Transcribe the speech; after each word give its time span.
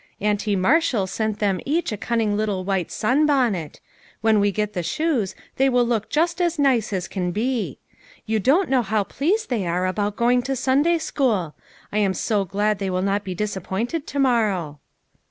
Auntie 0.19 0.55
Marshall 0.55 1.05
sent 1.05 1.37
them 1.37 1.59
each 1.63 1.91
a 1.91 1.95
cunning 1.95 2.35
little 2.35 2.63
white 2.65 2.89
sun 2.91 3.27
bonnet. 3.27 3.79
When 4.21 4.39
we 4.39 4.51
get 4.51 4.73
the 4.73 4.81
shoes, 4.81 5.35
they 5.57 5.69
will 5.69 5.85
look 5.85 6.09
just 6.09 6.41
as 6.41 6.57
nice 6.57 6.91
as 6.91 7.07
can 7.07 7.31
be. 7.31 7.77
You 8.25 8.39
don't 8.39 8.67
know 8.69 8.81
how 8.81 9.03
pleased 9.03 9.51
they 9.51 9.67
are 9.67 9.85
about 9.85 10.15
going 10.15 10.41
to 10.41 10.55
Sunday 10.55 10.97
school. 10.97 11.53
I 11.91 12.01
arn 12.01 12.15
so 12.15 12.45
glad 12.45 12.79
they 12.79 12.89
will 12.89 13.03
not 13.03 13.23
be 13.23 13.35
disappointed 13.35 14.07
to 14.07 14.17
morrow." 14.17 14.79